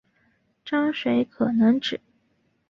[0.65, 2.01] 章水可能指